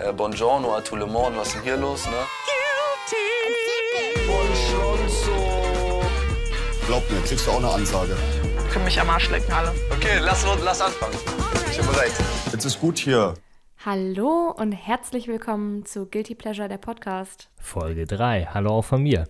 [0.00, 2.12] Äh, buongiorno a tout le monde, was ist denn hier los, ne?
[6.86, 8.16] Glaub mir, kriegst du auch eine Ansage.
[8.72, 9.74] Können mich am Arsch lecken alle.
[9.90, 11.14] Okay, lass, lass anfangen.
[11.68, 12.12] Ich bin bereit.
[12.52, 13.34] Jetzt ist gut hier.
[13.84, 17.50] Hallo und herzlich willkommen zu Guilty Pleasure, der Podcast.
[17.60, 18.50] Folge 3.
[18.54, 19.24] Hallo auch von mir.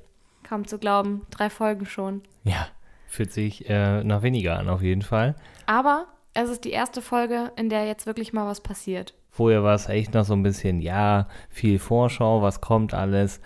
[0.47, 2.23] Kaum zu glauben, drei Folgen schon.
[2.45, 2.69] Ja,
[3.07, 5.35] fühlt sich äh, noch weniger an auf jeden Fall.
[5.65, 9.15] Aber es ist die erste Folge, in der jetzt wirklich mal was passiert.
[9.39, 13.41] Vorher war es echt noch so ein bisschen, ja, viel Vorschau, was kommt alles.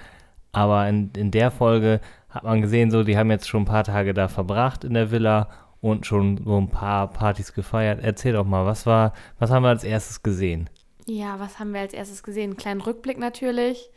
[0.50, 3.84] Aber in, in der Folge hat man gesehen, so, die haben jetzt schon ein paar
[3.84, 5.50] Tage da verbracht in der Villa
[5.82, 8.00] und schon so ein paar Partys gefeiert.
[8.02, 10.70] Erzähl doch mal, was war, was haben wir als erstes gesehen?
[11.04, 12.52] Ja, was haben wir als erstes gesehen?
[12.52, 13.90] Einen kleinen Rückblick natürlich.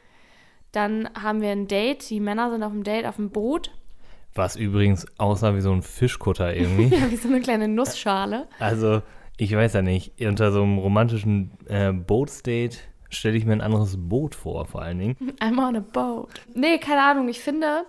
[0.74, 2.10] Dann haben wir ein Date.
[2.10, 3.72] Die Männer sind auf dem Date auf dem Boot.
[4.34, 6.94] Was übrigens aussah wie so ein Fischkutter irgendwie.
[6.98, 8.50] Ja, wie so eine kleine Nussschale.
[8.60, 9.02] Also,
[9.38, 12.78] ich weiß ja nicht, unter so einem romantischen äh, Bootsdate
[13.10, 15.16] stelle ich mir ein anderes Boot vor, vor allen Dingen.
[15.40, 16.30] I'm on a boat.
[16.54, 17.30] Nee, keine Ahnung.
[17.30, 17.86] Ich finde,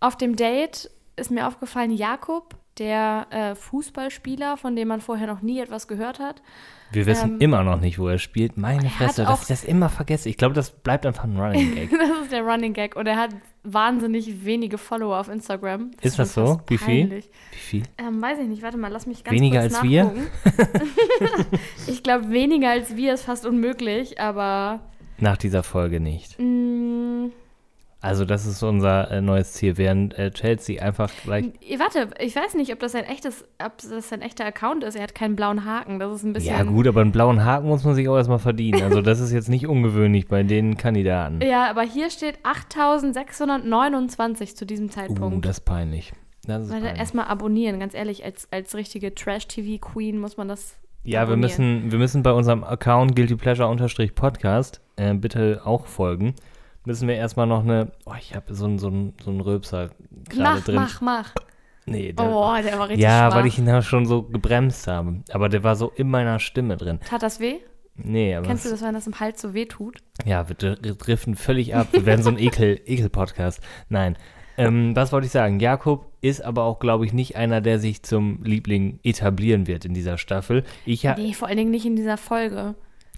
[0.00, 5.42] auf dem Date ist mir aufgefallen, Jakob, der äh, Fußballspieler, von dem man vorher noch
[5.42, 6.42] nie etwas gehört hat.
[6.92, 8.56] Wir wissen Ähm, immer noch nicht, wo er spielt.
[8.56, 10.28] Meine Fresse, dass ich das immer vergesse.
[10.28, 11.90] Ich glaube, das bleibt einfach ein Running Gag.
[11.90, 12.94] Das ist der Running Gag.
[12.94, 13.30] Und er hat
[13.64, 15.90] wahnsinnig wenige Follower auf Instagram.
[16.00, 16.60] Ist schon das so?
[16.68, 17.10] Wie viel?
[17.50, 17.82] Wie viel?
[17.98, 18.62] Ähm, weiß ich nicht.
[18.62, 20.04] Warte mal, lass mich ganz Weniger kurz als wir?
[20.04, 20.26] nachgucken.
[21.88, 24.80] ich glaube, weniger als wir ist fast unmöglich, aber
[25.18, 26.38] Nach dieser Folge nicht.
[26.38, 27.30] mh,
[28.00, 29.78] Also, das ist unser äh, neues Ziel.
[29.78, 31.46] Während äh, Chelsea einfach gleich.
[31.78, 34.96] warte, ich weiß nicht, ob das ein echtes, ob das ein echter Account ist.
[34.96, 35.98] Er hat keinen blauen Haken.
[35.98, 36.56] Das ist ein bisschen.
[36.56, 38.82] Ja, gut, aber einen blauen Haken muss man sich auch erstmal verdienen.
[38.82, 41.40] Also, das ist jetzt nicht ungewöhnlich bei den Kandidaten.
[41.40, 45.44] Ja, aber hier steht 8629 zu diesem Uh, Zeitpunkt.
[45.44, 46.12] das ist peinlich.
[46.46, 46.96] Das ist peinlich.
[46.96, 50.76] erstmal abonnieren, ganz ehrlich, als, als richtige Trash-TV-Queen muss man das.
[51.02, 53.68] Ja, wir müssen, wir müssen bei unserem Account Guilty Pleasure
[54.14, 56.34] Podcast äh, bitte auch folgen.
[56.86, 57.92] Müssen wir erstmal noch eine.
[58.06, 59.90] Oh, ich habe so einen so einen- so einen Röpser
[60.30, 60.74] gerade Mach, drin.
[60.76, 61.34] mach, mach.
[61.84, 63.36] Nee, der, Oh, der war richtig ja, schwach.
[63.38, 65.22] weil ich ihn ja schon so gebremst habe.
[65.32, 66.98] Aber der war so in meiner Stimme drin.
[67.08, 67.56] Tat das weh?
[67.96, 68.46] Nee, aber.
[68.46, 69.98] Kennst du das, wenn das im Hals so weh tut?
[70.24, 71.88] Ja, wir dr- driften völlig ab.
[71.92, 73.60] Wir werden so ein Ekel- Ekel-Podcast.
[73.88, 74.16] Nein.
[74.58, 75.60] Ähm, was wollte ich sagen?
[75.60, 79.92] Jakob ist aber auch, glaube ich, nicht einer, der sich zum Liebling etablieren wird in
[79.92, 80.64] dieser Staffel.
[80.86, 82.74] Ich Nee, vor allen Dingen nicht in dieser Folge.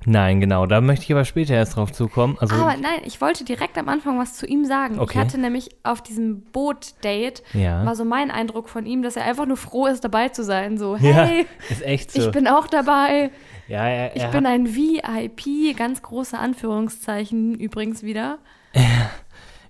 [0.07, 0.67] Nein, genau.
[0.67, 2.37] Da möchte ich aber später erst drauf zukommen.
[2.41, 4.99] Also, Aber nein, ich wollte direkt am Anfang was zu ihm sagen.
[4.99, 5.13] Okay.
[5.15, 7.85] Ich hatte nämlich auf diesem Boot-Date, Ja.
[7.85, 10.79] war so mein Eindruck von ihm, dass er einfach nur froh ist, dabei zu sein.
[10.79, 12.21] So, ja, hey, ist echt so.
[12.23, 13.31] ich bin auch dabei.
[13.67, 18.39] ja, er, Ich er bin ein VIP, ganz große Anführungszeichen übrigens wieder.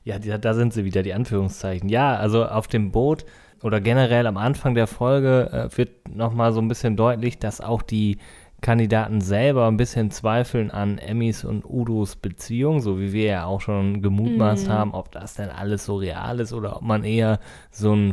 [0.05, 1.91] Ja, die, da sind sie wieder, die Anführungszeichen.
[1.91, 3.27] Ja, also auf dem Boot
[3.63, 7.83] oder generell am Anfang der Folge äh, wird nochmal so ein bisschen deutlich, dass auch
[7.83, 8.17] die
[8.61, 13.61] Kandidaten selber ein bisschen zweifeln an Emmys und Udos Beziehung, so wie wir ja auch
[13.61, 17.39] schon gemutmaßt haben, ob das denn alles so real ist oder ob man eher
[17.71, 18.13] so, ein,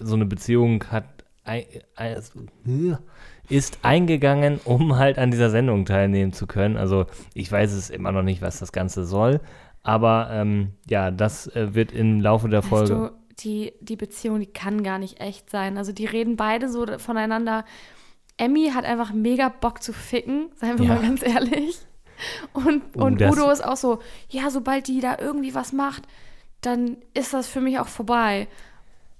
[0.00, 1.04] so eine Beziehung hat,
[1.44, 1.66] ei-
[3.48, 6.76] ist eingegangen, um halt an dieser Sendung teilnehmen zu können.
[6.76, 9.40] Also ich weiß es immer noch nicht, was das Ganze soll.
[9.82, 12.94] Aber ähm, ja, das äh, wird im Laufe der Folge.
[12.94, 13.10] du,
[13.42, 15.78] die, die Beziehung, die kann gar nicht echt sein.
[15.78, 17.64] Also die reden beide so voneinander.
[18.40, 20.94] Emmy hat einfach mega Bock zu ficken, seien wir Ja.
[20.94, 21.78] mal ganz ehrlich.
[22.52, 26.02] Und, Uh, und Udo ist auch so, ja, sobald die da irgendwie was macht,
[26.60, 28.48] dann ist das für mich auch vorbei.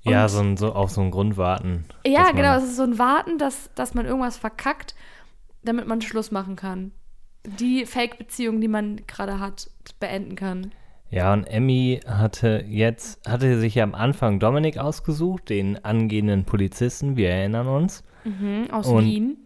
[0.03, 1.85] ja, und- so, ein, so auf so ein Grundwarten.
[2.07, 4.95] Ja, genau, es ist so ein Warten, dass, dass man irgendwas verkackt,
[5.63, 6.93] damit man Schluss machen kann.
[7.47, 10.73] Die Fake-Beziehung, die man gerade hat, beenden kann.
[11.11, 17.17] Ja, und Emmy hatte jetzt, hatte sich ja am Anfang Dominik ausgesucht, den angehenden Polizisten,
[17.17, 18.03] wir erinnern uns.
[18.25, 19.37] Mhm, aus Und- Wien.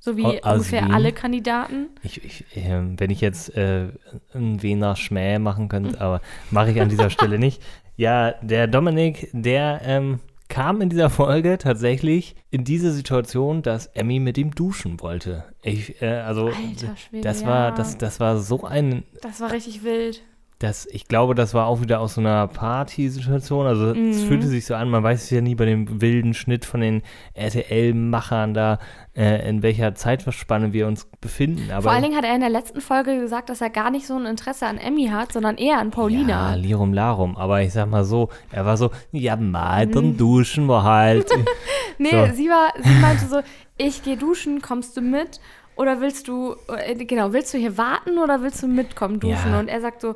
[0.00, 0.92] So wie ungefähr Wien.
[0.92, 1.86] alle Kandidaten.
[2.02, 3.86] Ich, ich, ähm, wenn ich jetzt äh,
[4.34, 7.62] einen Wiener Schmäh machen könnte, aber mache ich an dieser Stelle nicht.
[7.96, 14.18] Ja, der Dominik, der ähm, kam in dieser Folge tatsächlich in diese Situation, dass Emmy
[14.18, 15.44] mit ihm duschen wollte.
[15.62, 19.84] Ich, äh, also Alter Schwede, das war, das, das war so ein, Das war richtig
[19.84, 20.22] wild.
[20.60, 23.66] Das, ich glaube, das war auch wieder aus so einer Party-Situation.
[23.66, 24.26] Also es Mhm.
[24.28, 27.02] fühlte sich so an, man weiß ja nie bei dem wilden Schnitt von den
[27.34, 28.78] RTL-Machern da,
[29.16, 31.70] äh, in welcher Zeitspanne wir uns befinden.
[31.70, 34.06] Aber Vor allen Dingen hat er in der letzten Folge gesagt, dass er gar nicht
[34.06, 36.54] so ein Interesse an Emmy hat, sondern eher an Ja, Paulina.
[36.54, 37.36] Lirum Larum.
[37.36, 39.92] Aber ich sag mal so, er war so, ja, mal, Mhm.
[39.92, 41.26] dann duschen wir halt.
[41.98, 42.34] nee, so.
[42.34, 43.40] sie war, sie meinte so,
[43.76, 45.40] ich gehe duschen, kommst du mit?
[45.76, 49.50] Oder willst du, äh, genau, willst du hier warten oder willst du mitkommen duschen?
[49.52, 49.58] Ja.
[49.58, 50.14] Und er sagt so,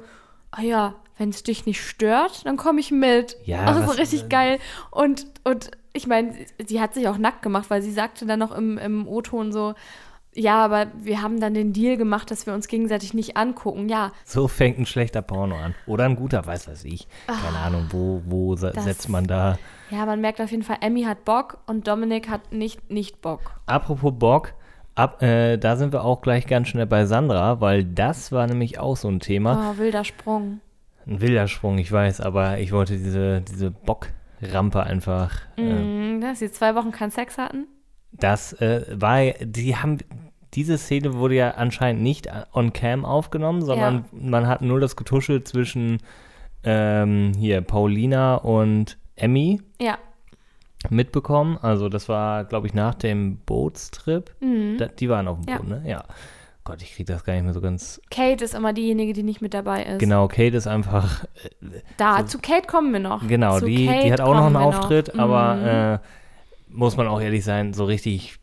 [0.50, 3.36] ah ja, wenn es dich nicht stört, dann komme ich mit.
[3.44, 4.58] Ja, Ach, so was- richtig geil.
[4.90, 6.34] Und, und ich meine,
[6.64, 9.74] sie hat sich auch nackt gemacht, weil sie sagte dann noch im, im O-Ton so,
[10.34, 13.88] Ja, aber wir haben dann den Deal gemacht, dass wir uns gegenseitig nicht angucken.
[13.88, 15.74] Ja, So fängt ein schlechter Porno an.
[15.86, 17.08] Oder ein guter, weiß was ich.
[17.26, 19.58] Keine Ahnung, wo, wo Ah, das- setzt man da.
[19.90, 23.40] ja, man merkt auf jeden Fall, Emmy hat Bock und Dominik hat nicht nicht Bock.
[23.66, 24.52] Apropos Bock,
[24.98, 28.78] ab, äh, da sind wir auch gleich ganz schnell bei Sandra, weil das war nämlich
[28.78, 29.72] auch so ein Thema.
[29.74, 30.60] Oh, wilder Sprung.
[31.06, 35.32] Ein wilder Sprung, ich weiß, aber ich wollte diese, diese Bockrampe einfach.
[35.56, 37.66] Äh, Mhm, dass sie zwei Wochen keinen Sex hatten.
[38.12, 39.98] das äh, war, die haben,
[40.54, 45.44] diese Szene wurde ja anscheinend nicht on cam aufgenommen, sondern man hat nur das Getuschel
[45.44, 45.98] zwischen
[46.64, 49.98] ähm, hier Paulina und Emmy Ja.
[50.90, 51.58] Mitbekommen.
[51.60, 54.34] Also das war, glaube ich, nach dem Bootstrip.
[54.78, 55.48] Da, die waren auf dem Mhm.
[55.48, 55.56] Ja.
[55.58, 55.82] Boot, ne?
[55.86, 56.04] Ja.
[56.64, 58.00] Gott, ich kriege das gar nicht mehr so ganz.
[58.10, 59.98] Kate ist immer diejenige, die nicht mit dabei ist.
[60.00, 61.24] Genau, Kate ist einfach
[61.96, 63.26] Da, zu Kate kommen wir noch.
[63.26, 65.20] Genau, zu die, Kate die hat auch noch einen Auftritt, Mhm.
[65.20, 66.06] aber äh,
[66.68, 68.38] muss man auch ehrlich sein, so richtig,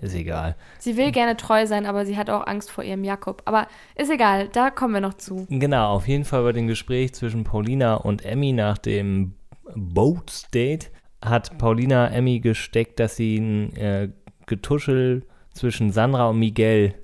[0.00, 0.56] ist egal.
[0.78, 3.42] Sie will gerne treu sein, aber sie hat auch Angst vor ihrem Jakob.
[3.44, 3.66] Aber
[3.96, 5.46] ist egal, da kommen wir noch zu.
[5.50, 9.34] Genau, auf jeden Fall bei dem Gespräch zwischen Paulina und Emmy nach dem
[9.74, 10.90] Boats Date
[11.22, 14.08] hat Paulina Emmy gesteckt, dass sie ein äh,
[14.46, 16.94] Getuschel zwischen Sandra und Miguel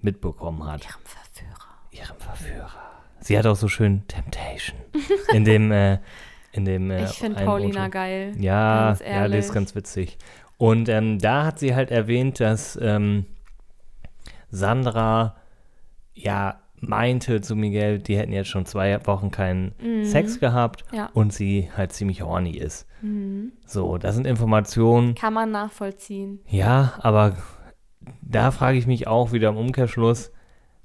[0.00, 0.82] mitbekommen hat.
[0.84, 1.68] Ihrem Verführer.
[1.90, 2.70] Ihrem Verführer.
[3.20, 4.78] Sie hat auch so schön Temptation
[5.32, 5.98] in dem, äh,
[6.52, 6.90] in dem.
[6.90, 7.90] Äh, Ich finde Paulina O-Ton.
[7.90, 8.32] geil.
[8.38, 10.18] Ja, ja, das ist ganz witzig.
[10.58, 13.26] Und ähm, da hat sie halt erwähnt, dass ähm,
[14.50, 15.36] Sandra
[16.14, 19.72] ja meinte zu Miguel, die hätten jetzt schon zwei Wochen keinen
[20.04, 20.98] Sex gehabt Mhm.
[20.98, 21.10] Ja.
[21.14, 22.86] und sie halt ziemlich horny ist.
[23.66, 25.14] So, das sind Informationen.
[25.14, 26.40] Kann man nachvollziehen.
[26.48, 27.36] Ja, aber
[28.20, 30.32] da frage ich mich auch wieder im Umkehrschluss,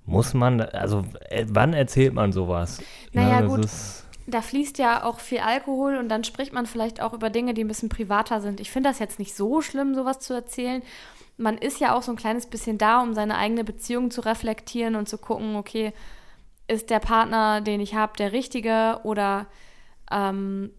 [0.05, 2.79] muss man, also äh, wann erzählt man sowas?
[3.11, 4.33] Naja, das gut.
[4.33, 7.63] Da fließt ja auch viel Alkohol und dann spricht man vielleicht auch über Dinge, die
[7.63, 8.59] ein bisschen privater sind.
[8.59, 10.81] Ich finde das jetzt nicht so schlimm, sowas zu erzählen.
[11.37, 14.95] Man ist ja auch so ein kleines bisschen da, um seine eigene Beziehung zu reflektieren
[14.95, 15.93] und zu gucken, okay,
[16.67, 19.47] ist der Partner, den ich habe, der richtige oder
[20.11, 20.71] ähm,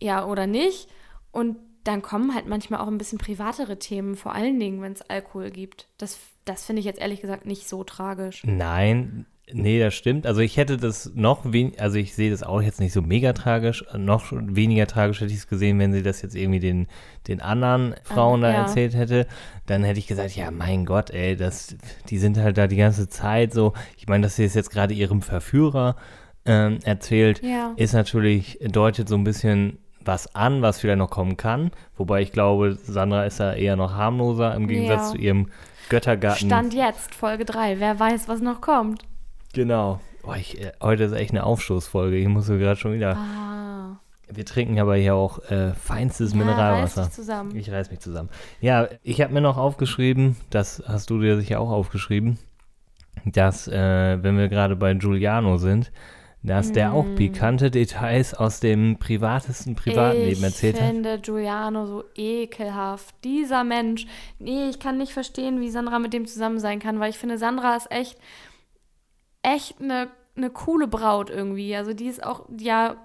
[0.00, 0.88] ja oder nicht?
[1.30, 5.02] Und dann kommen halt manchmal auch ein bisschen privatere Themen, vor allen Dingen, wenn es
[5.02, 5.86] Alkohol gibt.
[5.98, 8.42] Das, das finde ich jetzt ehrlich gesagt nicht so tragisch.
[8.44, 10.26] Nein, nee, das stimmt.
[10.26, 13.32] Also ich hätte das noch weniger, also ich sehe das auch jetzt nicht so mega
[13.32, 13.84] tragisch.
[13.96, 16.86] Noch weniger tragisch hätte ich es gesehen, wenn sie das jetzt irgendwie den,
[17.28, 18.62] den anderen Frauen da ja.
[18.62, 19.26] erzählt hätte.
[19.66, 21.76] Dann hätte ich gesagt, ja, mein Gott, ey, das,
[22.08, 23.72] die sind halt da die ganze Zeit so.
[23.96, 25.96] Ich meine, dass sie es jetzt gerade ihrem Verführer
[26.44, 27.72] ähm, erzählt, Ja.
[27.76, 31.72] ist natürlich, deutet so ein bisschen was an, was vielleicht noch kommen kann.
[31.96, 35.10] Wobei ich glaube, Sandra ist da eher noch harmloser im Gegensatz Ja.
[35.10, 35.50] zu ihrem
[35.88, 36.46] Göttergatten.
[36.46, 37.80] Stand jetzt, Folge 3.
[37.80, 39.04] Wer weiß, was noch kommt.
[39.56, 40.00] Genau.
[40.22, 42.16] Boah, ich, äh, heute ist echt eine Aufstoßfolge.
[42.16, 43.16] Ich muss so gerade schon wieder.
[43.16, 43.96] Ah.
[44.28, 47.02] Wir trinken aber hier auch äh, feinstes Ja, reiß Mineralwasser.
[47.04, 47.56] dich zusammen.
[47.56, 48.28] Ich reiß mich zusammen.
[48.60, 52.38] Ja, ich habe mir noch aufgeschrieben, das hast du dir sicher auch aufgeschrieben,
[53.24, 55.90] dass, äh, wenn wir gerade bei Giuliano sind,
[56.42, 57.14] dass der auch Mm.
[57.14, 60.88] pikante Details aus dem privatesten Privatleben erzählt Ich hat.
[60.90, 63.14] finde Giuliano so ekelhaft.
[63.24, 64.06] Dieser Mensch.
[64.38, 67.38] Nee, ich kann nicht verstehen, wie Sandra mit dem zusammen sein kann, weil ich finde,
[67.38, 68.16] Sandra ist echt,
[69.46, 71.74] echt eine, eine coole Braut irgendwie.
[71.76, 72.96] Also die ist auch, ja,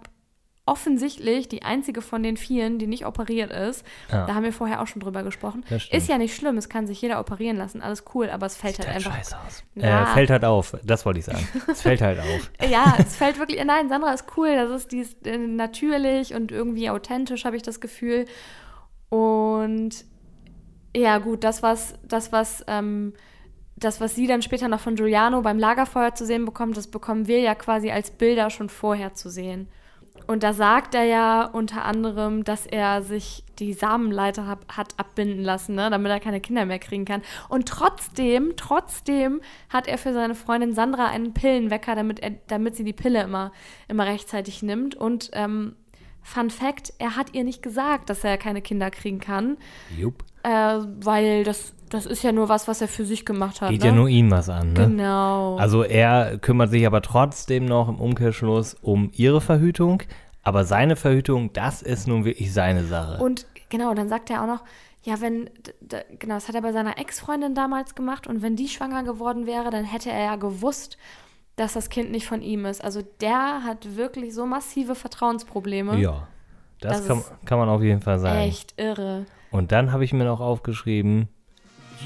[0.65, 3.83] offensichtlich die einzige von den vielen, die nicht operiert ist.
[4.11, 4.25] Ja.
[4.25, 5.65] Da haben wir vorher auch schon drüber gesprochen.
[5.91, 8.75] Ist ja nicht schlimm, es kann sich jeder operieren lassen, alles cool, aber es fällt
[8.75, 9.63] Sieht halt halt einfach scheiße aus.
[9.75, 10.03] Ja.
[10.03, 11.47] Äh, fällt halt auf, das wollte ich sagen.
[11.67, 12.51] Es fällt halt auf.
[12.69, 13.63] Ja, es fällt wirklich.
[13.63, 14.55] Nein, Sandra ist cool.
[14.55, 18.25] Das ist, die ist äh, natürlich und irgendwie authentisch, habe ich das Gefühl.
[19.09, 20.05] Und
[20.95, 23.13] ja, gut, das, was, das, was, ähm,
[23.81, 27.27] das, was sie dann später noch von Giuliano beim Lagerfeuer zu sehen bekommt, das bekommen
[27.27, 29.67] wir ja quasi als Bilder schon vorher zu sehen.
[30.27, 35.43] Und da sagt er ja unter anderem, dass er sich die Samenleiter hab, hat abbinden
[35.43, 37.21] lassen, ne, damit er keine Kinder mehr kriegen kann.
[37.49, 42.83] Und trotzdem, trotzdem hat er für seine Freundin Sandra einen Pillenwecker, damit, er, damit sie
[42.83, 43.51] die Pille immer,
[43.87, 44.95] immer rechtzeitig nimmt.
[44.95, 45.75] Und ähm,
[46.21, 49.57] Fun Fact, er hat ihr nicht gesagt, dass er keine Kinder kriegen kann,
[49.97, 50.23] Jupp.
[50.43, 53.69] äh, weil das, das ist ja nur was, was er für sich gemacht hat.
[53.69, 53.87] Geht ne?
[53.87, 54.87] ja nur ihm was an, ne?
[54.87, 55.57] Genau.
[55.57, 60.01] Also er kümmert sich aber trotzdem noch im Umkehrschluss um ihre Verhütung,
[60.41, 63.21] aber seine Verhütung, das ist nun wirklich seine Sache.
[63.21, 64.63] Und genau, dann sagt er auch noch,
[65.03, 65.49] ja, wenn,
[66.19, 69.69] genau, das hat er bei seiner Ex-Freundin damals gemacht und wenn die schwanger geworden wäre,
[69.69, 70.97] dann hätte er ja gewusst,
[71.55, 72.83] dass das Kind nicht von ihm ist.
[72.83, 75.99] Also der hat wirklich so massive Vertrauensprobleme.
[75.99, 76.27] ja,
[76.79, 78.39] das, Das kann, kann man auf jeden Fall sagen.
[78.39, 79.25] Echt irre.
[79.51, 81.27] Und dann habe ich mir noch aufgeschrieben,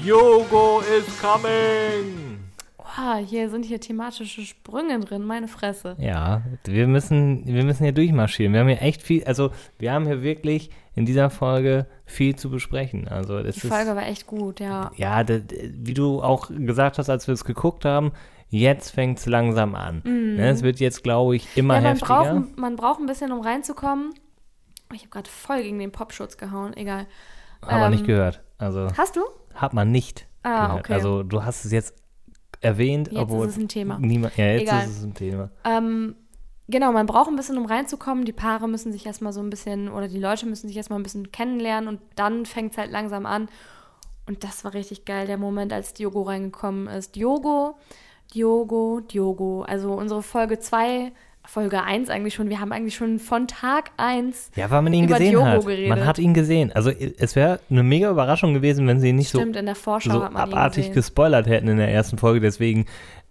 [0.04, 2.38] Yogo is coming!
[2.78, 5.96] Oha, hier sind hier thematische Sprünge drin, meine Fresse.
[5.98, 8.52] Ja, wir müssen, wir müssen hier durchmarschieren.
[8.52, 12.50] Wir haben hier echt viel, also wir haben hier wirklich in dieser Folge viel zu
[12.50, 13.08] besprechen.
[13.08, 14.90] Also Die ist, Folge war echt gut, ja.
[14.96, 18.12] ja, d- d- wie du auch gesagt hast, als wir es geguckt haben,
[18.48, 20.02] jetzt fängt es langsam an.
[20.04, 22.34] Ne, es wird jetzt, glaube ich, immer ja, man heftiger.
[22.34, 24.14] braucht, man braucht ein bisschen, um reinzukommen.
[24.92, 27.06] Ich habe gerade voll gegen den Popschutz gehauen, egal.
[27.62, 28.42] Hat man nicht ähm, gehört.
[28.58, 29.20] Also Hast du?
[29.56, 30.80] Hat man nicht Ah, gehört.
[30.80, 30.92] okay.
[30.94, 31.94] Also du hast es jetzt
[32.60, 33.98] erwähnt, Jetzt obwohl ist es ein Thema.
[33.98, 34.36] niemand.
[34.36, 34.84] Ja, jetzt Egal.
[34.84, 35.50] ist es ein Thema.
[35.64, 36.14] Ähm,
[36.68, 38.24] genau, man braucht ein bisschen, um reinzukommen.
[38.24, 41.02] Die Paare müssen sich erstmal so ein bisschen, oder die Leute müssen sich erstmal ein
[41.02, 43.48] bisschen kennenlernen und dann fängt es halt langsam an.
[44.26, 47.14] Und das war richtig geil, der Moment, als Diogo reingekommen ist.
[47.14, 47.76] Diogo,
[48.34, 49.62] Diogo, Diogo.
[49.62, 51.12] Also unsere Folge 2,
[51.46, 52.48] Folge 1 eigentlich schon.
[52.50, 55.60] Wir haben eigentlich schon von Tag 1 Ja, weil man ihn Über gesehen Diogo hat.
[55.64, 55.88] geredet.
[55.88, 56.72] Man hat ihn gesehen.
[56.72, 59.74] Also es wäre eine mega Überraschung gewesen, wenn sie ihn nicht so Stimmt, in der
[59.74, 62.40] Vorschau so abartig gespoilert hätten in der ersten Folge.
[62.40, 62.86] Deswegen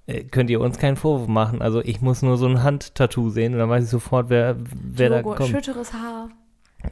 [0.07, 1.61] äh, könnt ihr uns keinen Vorwurf machen.
[1.61, 5.09] Also ich muss nur so ein Handtattoo sehen und dann weiß ich sofort, wer, wer
[5.09, 5.49] Diogo, da kommt.
[5.49, 6.29] schütteres Haar,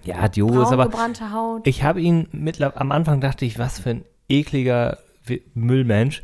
[0.04, 0.86] Ja, Diogo braun ist aber.
[0.86, 1.68] gebrannte Haut.
[1.68, 2.80] Ich habe ihn mittlerweile.
[2.82, 4.98] Am Anfang dachte ich, was für ein ekliger
[5.54, 6.22] Müllmensch.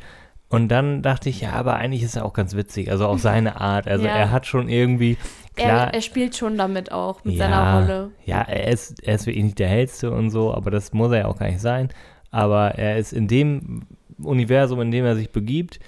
[0.49, 2.89] Und dann dachte ich, ja, aber eigentlich ist er auch ganz witzig.
[2.91, 3.87] Also auf seine Art.
[3.87, 4.15] Also Ja.
[4.15, 5.17] er hat schon irgendwie.
[5.55, 8.11] Klar, er, er spielt schon damit auch, mit ja, seiner Rolle.
[8.25, 11.19] Ja, er ist, er ist wirklich nicht der hellste und so, aber das muss er
[11.19, 11.89] ja auch gar nicht sein.
[12.31, 13.81] Aber er ist in dem
[14.21, 15.79] Universum, in dem er sich begibt,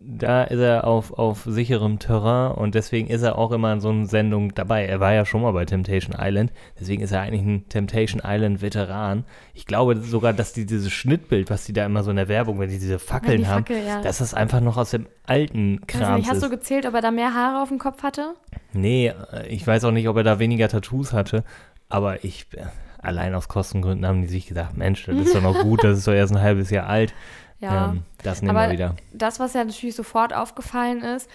[0.00, 3.88] da ist er auf, auf sicherem Terrain und deswegen ist er auch immer in so
[3.88, 4.86] einer Sendung dabei.
[4.86, 8.62] Er war ja schon mal bei Temptation Island, deswegen ist er eigentlich ein Temptation Island
[8.62, 9.24] Veteran.
[9.54, 12.60] Ich glaube sogar, dass die dieses Schnittbild, was die da immer so in der Werbung,
[12.60, 14.00] wenn die diese Fackeln die haben, Fackel, ja.
[14.00, 16.42] dass das einfach noch aus dem alten Kram hast ist.
[16.42, 18.34] du gezählt, ob er da mehr Haare auf dem Kopf hatte?
[18.72, 21.42] Nee, äh, ich weiß auch nicht, ob er da weniger Tattoos hatte,
[21.88, 22.66] aber ich, äh,
[22.98, 26.06] allein aus Kostengründen haben die sich gedacht, Mensch, das ist doch noch gut, das ist
[26.06, 27.12] doch erst ein halbes Jahr alt.
[27.60, 27.90] Ja.
[27.90, 28.96] Ähm, das nehmen Aber wir wieder.
[29.12, 31.28] das, was ja natürlich sofort aufgefallen ist,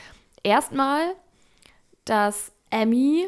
[0.44, 1.02] erstmal,
[2.06, 3.28] dass Emmy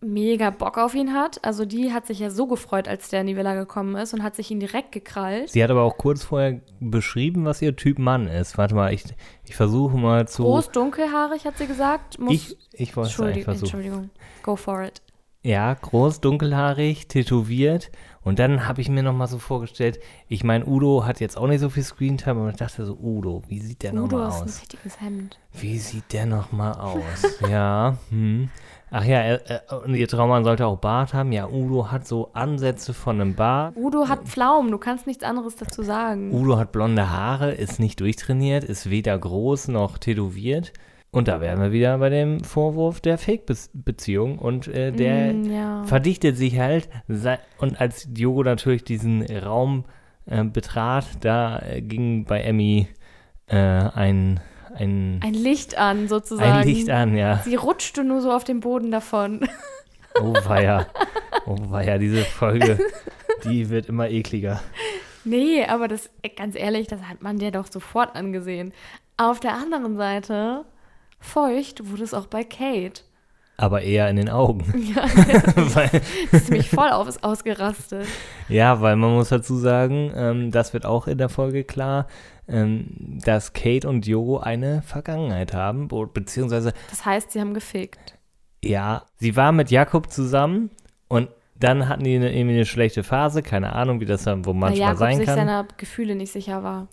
[0.00, 1.42] mega Bock auf ihn hat.
[1.44, 4.22] Also die hat sich ja so gefreut, als der in die Villa gekommen ist und
[4.22, 5.50] hat sich ihn direkt gekrallt.
[5.50, 8.58] Sie hat aber auch kurz vorher beschrieben, was ihr Typ Mann ist.
[8.58, 9.04] Warte mal, ich,
[9.44, 10.42] ich versuche mal zu.
[10.42, 12.18] Groß, dunkelhaarig, hat sie gesagt.
[12.18, 13.80] Muss, ich, ich wollte es eigentlich Entschuldigung, versuchen.
[13.80, 14.10] Entschuldigung.
[14.42, 15.02] Go for it.
[15.46, 17.92] Ja, groß, dunkelhaarig, tätowiert.
[18.24, 21.60] Und dann habe ich mir nochmal so vorgestellt, ich meine, Udo hat jetzt auch nicht
[21.60, 24.42] so viel Screentime, aber ich dachte so, Udo, wie sieht der Udo nochmal ist ein
[24.42, 24.60] aus?
[24.62, 25.38] richtiges Hemd.
[25.52, 27.38] Wie sieht der nochmal aus?
[27.48, 28.50] ja, hm.
[28.90, 31.30] Ach ja, er, und ihr Traummann sollte auch Bart haben.
[31.30, 33.76] Ja, Udo hat so Ansätze von einem Bart.
[33.76, 36.34] Udo hat Pflaumen, du kannst nichts anderes dazu sagen.
[36.34, 40.72] Udo hat blonde Haare, ist nicht durchtrainiert, ist weder groß noch tätowiert.
[41.10, 44.38] Und da wären wir wieder bei dem Vorwurf der Fake-Beziehung.
[44.38, 45.84] Und äh, der Mm, ja.
[45.84, 46.88] verdichtet sich halt.
[47.58, 49.84] Und als Diogo natürlich diesen Raum
[50.26, 52.88] äh, betrat, da äh, ging bei Emmy
[53.46, 54.40] äh, ein,
[54.74, 56.50] ein, Ein Licht an, sozusagen.
[56.52, 57.38] ein Licht an, ja.
[57.44, 59.48] Sie rutschte nur so auf dem Boden davon.
[60.18, 60.86] Oh weia.
[61.46, 62.78] Oh weia, diese Folge,
[63.44, 64.60] die wird immer ekliger.
[65.24, 68.72] Nee, aber das, ganz ehrlich, das hat man dir doch sofort angesehen.
[69.18, 70.64] Auf der anderen Seite,
[71.18, 73.02] feucht wurde es auch bei Kate.
[73.58, 74.64] Aber eher in den Augen.
[74.94, 75.04] Ja,
[75.74, 76.02] weil,
[76.50, 78.06] mich voll auf, ist ausgerastet.
[78.48, 82.06] ja, weil man muss dazu sagen, ähm, das wird auch in der Folge klar,
[82.48, 88.18] ähm, dass Kate und Diogo eine Vergangenheit haben, beziehungsweise, Das heißt, sie haben gefickt.
[88.62, 90.70] ja, sie war mit Jakob zusammen
[91.08, 91.28] und
[91.60, 94.78] dann hatten die eine, irgendwie eine schlechte Phase, keine Ahnung, wie das dann wo manchmal
[94.88, 95.36] Jakob sein sich kann.
[95.36, 96.88] seiner Gefühle nicht sicher war.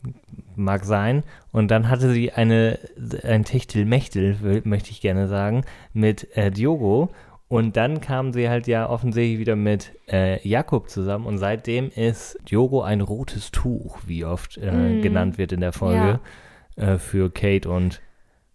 [0.55, 1.23] mag sein.
[1.51, 2.79] Und dann hatte sie eine,
[3.23, 7.09] ein Techtelmechtel, möchte ich gerne sagen, mit äh, Diogo.
[7.49, 11.25] Und dann kam sie halt ja offensichtlich wieder mit äh, Jakob zusammen.
[11.25, 15.01] Und seitdem ist Diogo ein rotes Tuch, wie oft äh, Mhm.
[15.01, 16.19] genannt wird in der Folge,
[16.77, 18.01] äh, für Kate und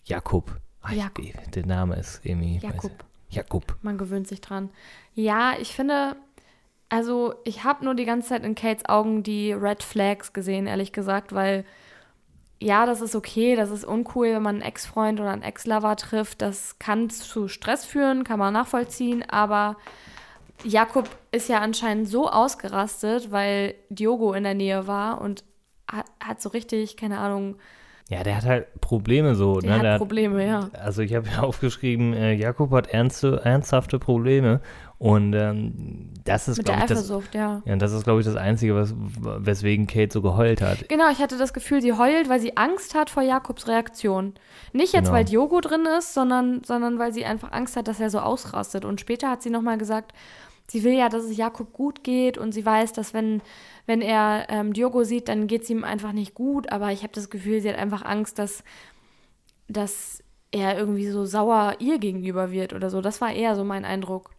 [0.05, 0.57] Jakob.
[0.83, 1.25] Ach, ich- Jakob.
[1.55, 2.59] Der Name ist irgendwie.
[2.59, 2.91] Jakob.
[3.31, 3.77] Jakob.
[3.83, 4.71] Man gewöhnt sich dran.
[5.19, 6.15] Ja, ich finde,
[6.89, 10.93] also ich habe nur die ganze Zeit in Kates Augen die Red Flags gesehen, ehrlich
[10.93, 11.65] gesagt, weil
[12.61, 16.41] ja, das ist okay, das ist uncool, wenn man einen Ex-Freund oder einen Ex-Lover trifft.
[16.41, 19.77] Das kann zu Stress führen, kann man nachvollziehen, aber
[20.63, 25.43] Jakob ist ja anscheinend so ausgerastet, weil Diogo in der Nähe war und
[25.91, 27.57] hat, hat so richtig, keine Ahnung,
[28.09, 29.61] Ja, der hat halt Probleme so.
[29.61, 29.77] der ne?
[29.79, 30.71] hat Der Probleme, ja.
[30.75, 34.61] Also ich habe ja aufgeschrieben, äh, Jakob hat ernste, ernsthafte Probleme
[34.99, 37.63] und ähm, das ist, glaube ich, das, ja.
[37.65, 40.89] ja, das ist, glaube ich, das Einzige, was, weswegen Kate so geheult hat.
[40.89, 44.35] Genau, ich hatte das Gefühl, sie heult, weil sie Angst hat vor Jakobs Reaktion.
[44.73, 45.17] Nicht jetzt, Genau.
[45.17, 48.85] weil Diogo drin ist, sondern, sondern weil sie einfach Angst hat, dass er so ausrastet.
[48.85, 50.13] Und später hat sie nochmal gesagt,
[50.69, 53.41] sie will ja, dass es Jakob gut geht und sie weiß, dass wenn,
[53.87, 56.73] wenn er ähm, Diogo sieht, dann geht es ihm einfach nicht gut.
[56.73, 58.65] Aber ich habe das Gefühl, sie hat einfach Angst, dass,
[59.69, 63.01] dass er irgendwie so sauer ihr gegenüber wird oder so.
[63.01, 64.31] Das war eher so mein Eindruck.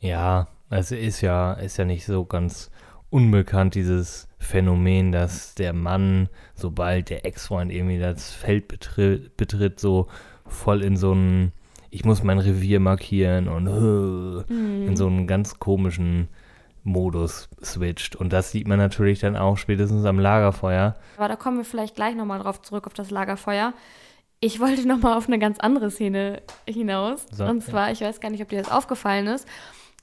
[0.00, 2.70] Ja, es ist ja, ist ja nicht so ganz
[3.10, 10.08] unbekannt, dieses Phänomen, dass der Mann, sobald der Ex-Freund irgendwie das Feld betritt, betritt, so
[10.46, 11.52] voll in so einen,
[11.90, 13.66] ich muss mein Revier markieren und
[14.48, 14.88] äh, Mhm.
[14.88, 16.28] in so einen ganz komischen
[16.84, 18.14] Modus switcht.
[18.14, 20.94] Und das sieht man natürlich dann auch spätestens am Lagerfeuer.
[21.16, 23.72] Aber da kommen wir vielleicht gleich nochmal drauf zurück, auf das Lagerfeuer.
[24.40, 27.26] Ich wollte nochmal auf eine ganz andere Szene hinaus.
[27.32, 29.48] So, und zwar, ich weiß gar nicht, ob dir das aufgefallen ist,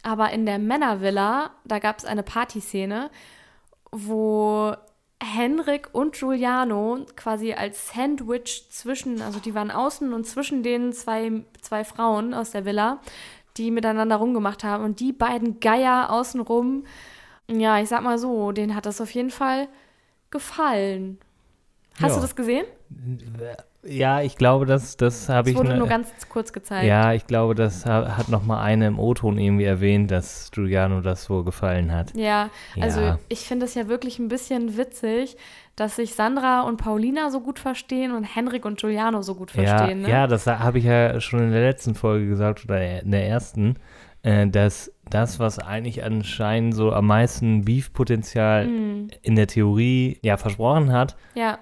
[0.04, 3.10] aber in der Männervilla, da gab es eine Partyszene,
[3.92, 4.74] wo
[5.22, 11.44] Henrik und Giuliano quasi als Sandwich zwischen, also die waren außen und zwischen den zwei,
[11.62, 13.00] zwei Frauen aus der Villa,
[13.58, 14.84] die miteinander rumgemacht haben.
[14.84, 16.86] Und die beiden Geier außenrum,
[17.50, 19.68] ja, ich sag mal so, denen hat das auf jeden Fall
[20.32, 21.20] gefallen.
[22.02, 22.16] Hast Ja.
[22.16, 22.66] du das gesehen?
[23.86, 25.58] Ja, ich glaube, das, das habe Es ich.
[25.60, 26.86] wurde ne- nur ganz kurz gezeigt.
[26.86, 31.02] ja, ich glaube, das ha- hat noch mal eine im O-Ton irgendwie erwähnt, dass Giuliano
[31.02, 32.16] das wohl gefallen hat.
[32.16, 32.50] Ja,
[32.80, 33.20] also Ja.
[33.30, 35.36] ich finde es ja wirklich ein bisschen witzig,
[35.76, 40.02] dass sich Sandra und Paulina so gut verstehen und Henrik und Giuliano so gut verstehen.
[40.02, 40.10] ja, ne?
[40.10, 43.76] ja, das habe ich ja schon in der letzten Folge gesagt oder in der ersten,
[44.22, 49.08] äh, dass das, was eigentlich anscheinend so am meisten Beef-Potenzial Mhm.
[49.22, 51.58] in der Theorie ja versprochen hat, ja,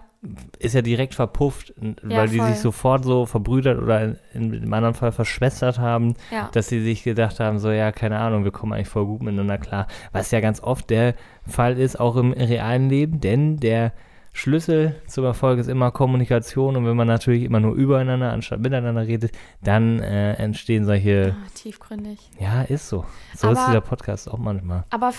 [0.59, 4.53] ist ja direkt verpufft, n- Ja, weil die sich sofort so verbrüdert oder in, in,
[4.53, 6.49] im anderen Fall verschwestert haben, ja.
[6.53, 9.57] dass sie sich gedacht haben, so ja, keine Ahnung, wir kommen eigentlich voll gut miteinander
[9.57, 9.87] klar.
[10.11, 11.15] Was ja ganz oft der
[11.47, 13.93] Fall ist, auch im realen Leben, denn der
[14.33, 19.05] Schlüssel zum Erfolg ist immer Kommunikation und wenn man natürlich immer nur übereinander anstatt miteinander
[19.05, 22.17] redet, dann äh, entstehen solche, Ah, tiefgründig.
[22.39, 23.03] ja, ist so.
[23.35, 24.85] So ist Aber- dieser Podcast auch manchmal.
[24.91, 25.11] Aber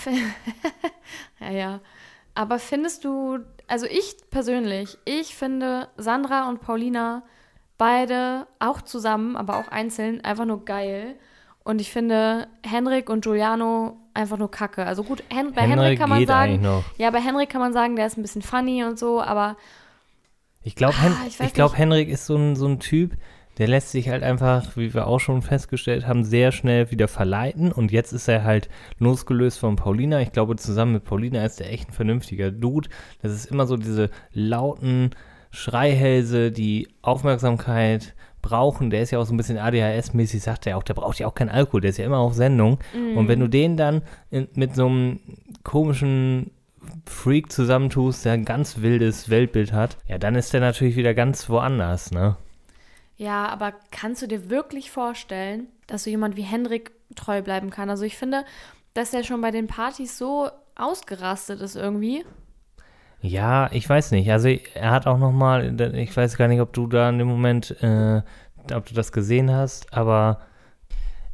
[1.41, 1.79] ja, ja.
[2.35, 7.23] Aber findest du, also ich persönlich, ich finde Sandra und Paulina
[7.77, 11.15] beide auch zusammen, aber auch einzeln einfach nur geil.
[11.63, 14.85] Und ich finde Henrik und Giuliano einfach nur kacke.
[14.85, 17.95] Also gut, Hen bei Henrik Henrik kann man sagen, ja, bei Henrik kann man sagen,
[17.95, 19.55] der ist ein bisschen funny und so, aber
[20.61, 21.77] Ich glaube, Hen Ah, ich glaub.
[21.77, 23.13] Henrik ist so ein, so ein Typ,
[23.57, 27.71] der lässt sich halt einfach, wie wir auch schon festgestellt haben, sehr schnell wieder verleiten.
[27.71, 30.21] Und jetzt ist er halt losgelöst von Paulina.
[30.21, 32.89] Ich glaube, zusammen mit Paulina ist er echt ein vernünftiger Dude.
[33.21, 35.11] Das ist immer so diese lauten
[35.51, 38.89] Schreihälse, die Aufmerksamkeit brauchen.
[38.89, 41.35] Der ist ja auch so ein bisschen ADHS-mäßig, sagt er auch, der braucht ja auch
[41.35, 42.79] keinen Alkohol, der ist ja immer auf Sendung.
[43.15, 45.19] Und wenn du den dann in, mit so einem
[45.63, 46.51] komischen
[47.05, 51.49] Freak zusammentust, der ein ganz wildes Weltbild hat, ja, dann ist der natürlich wieder ganz
[51.49, 52.35] woanders, ne?
[53.17, 57.89] Ja, aber kannst du dir wirklich vorstellen, dass so jemand wie Henrik treu bleiben kann?
[57.89, 58.43] Also ich finde,
[58.93, 62.25] dass er schon bei den Partys so ausgerastet ist irgendwie.
[63.21, 64.29] Ja, ich weiß nicht.
[64.31, 67.27] Also er hat auch noch mal, ich weiß gar nicht, ob du da in dem
[67.27, 68.21] Moment, äh,
[68.73, 70.41] ob du das gesehen hast, aber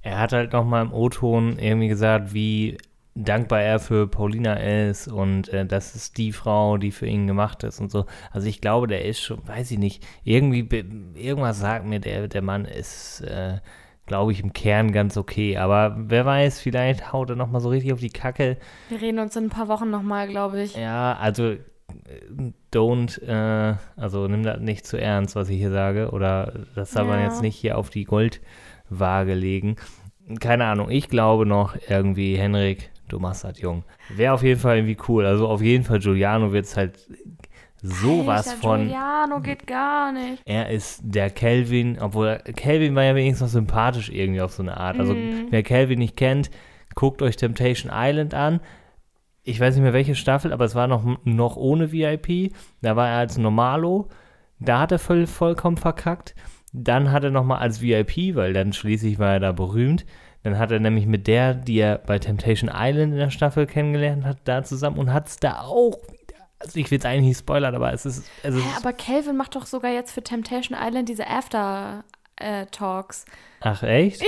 [0.01, 2.77] er hat halt noch mal im O-Ton irgendwie gesagt, wie
[3.15, 7.63] dankbar er für Paulina ist und äh, das ist die Frau, die für ihn gemacht
[7.63, 8.05] ist und so.
[8.31, 10.67] Also ich glaube, der ist schon, weiß ich nicht, irgendwie,
[11.15, 13.57] irgendwas sagt mir, der, der Mann ist, äh,
[14.05, 15.57] glaube ich, im Kern ganz okay.
[15.57, 18.57] Aber wer weiß, vielleicht haut er noch mal so richtig auf die Kacke.
[18.89, 20.75] Wir reden uns in ein paar Wochen nochmal, glaube ich.
[20.75, 21.57] Ja, also äh,
[22.73, 27.05] don't, äh, also nimm das nicht zu ernst, was ich hier sage, oder das soll
[27.05, 27.25] man Ja.
[27.25, 29.75] jetzt nicht hier auf die Goldwaage legen.
[30.39, 33.83] Keine Ahnung, ich glaube noch irgendwie, Henrik, du machst das jung.
[34.15, 35.25] Wäre auf jeden Fall irgendwie cool.
[35.25, 36.97] Also auf jeden Fall, Giuliano wird es halt
[37.81, 38.79] sowas Alter, von.
[38.81, 40.41] Giuliano geht gar nicht.
[40.45, 44.77] Er ist der Kelvin, obwohl Kelvin war ja wenigstens noch sympathisch irgendwie auf so eine
[44.77, 44.99] Art.
[44.99, 45.47] Also Mhm.
[45.49, 46.49] wer Kelvin nicht kennt,
[46.95, 48.59] guckt euch Temptation Island an.
[49.43, 52.51] Ich weiß nicht mehr welche Staffel, aber es war noch, noch ohne VIP.
[52.81, 54.09] Da war er als Normalo.
[54.59, 56.35] Da hat er voll, vollkommen verkackt.
[56.73, 60.05] Dann hat er nochmal als VIP, weil dann schließlich war er da berühmt.
[60.43, 64.25] Dann hat er nämlich mit der, die er bei Temptation Island in der Staffel kennengelernt
[64.25, 66.39] hat, da zusammen und hat es da auch wieder.
[66.59, 68.29] Also ich will es eigentlich nicht spoilern, aber es ist.
[68.43, 73.25] Es ist Hä, aber Calvin macht doch sogar jetzt für Temptation Island diese After-Talks.
[73.61, 74.23] ach echt?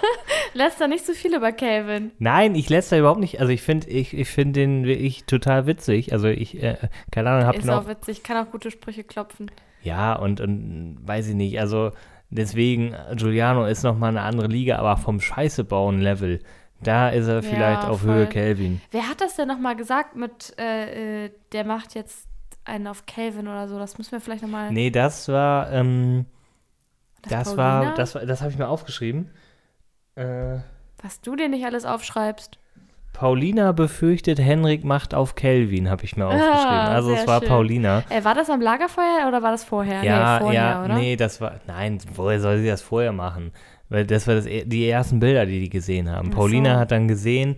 [0.54, 2.10] Lässt da nicht so viel über Calvin.
[2.18, 3.40] Nein, ich lässt da überhaupt nicht.
[3.40, 6.12] Also ich finde ich, ich find den wirklich total witzig.
[6.12, 6.76] Also ich, äh,
[7.10, 7.88] keine Ahnung, hab Ist den auch auch.
[7.88, 9.50] witzig, kann auch gute Sprüche klopfen.
[9.82, 11.58] Ja, und, und weiß ich nicht.
[11.58, 11.92] Also
[12.32, 16.40] deswegen, Giuliano ist nochmal eine andere Liga, aber vom Scheiße bauen Level,
[16.82, 18.14] da ist er vielleicht auf voll.
[18.14, 18.80] Höhe Kelvin.
[18.90, 22.26] Wer hat das denn nochmal gesagt mit, äh, äh, der macht jetzt
[22.64, 23.78] einen auf Calvin oder so?
[23.78, 24.72] Das müssen wir vielleicht nochmal.
[24.72, 26.26] Nee, das war, ähm,
[27.22, 27.96] das, war, Paulina?
[27.96, 29.30] das war, das habe ich mir aufgeschrieben.
[30.16, 30.58] Äh,
[31.02, 32.58] Was du dir nicht alles aufschreibst.
[33.12, 36.50] Paulina befürchtet, Henrik macht auf Kelvin, habe ich mir aufgeschrieben.
[36.54, 37.48] Ah, Also es war schön.
[37.48, 38.02] Paulina.
[38.08, 40.02] Äh, war das am Lagerfeuer oder war das vorher?
[40.02, 40.94] Ja, nee, vorher, ja, oder?
[40.94, 43.52] nee, das war, nein, woher soll sie das vorher machen?
[43.88, 46.30] Weil das war das, die ersten Bilder, die die gesehen haben.
[46.32, 46.80] Ach Paulina so.
[46.80, 47.56] hat dann gesehen,